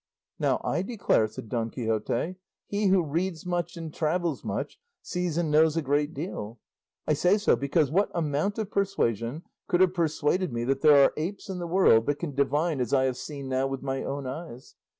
[0.39, 5.51] "Now I declare," said Don Quixote, "he who reads much and travels much sees and
[5.51, 6.59] knows a great deal.
[7.07, 11.13] I say so because what amount of persuasion could have persuaded me that there are
[11.17, 14.25] apes in the world that can divine as I have seen now with my own
[14.25, 14.73] eyes?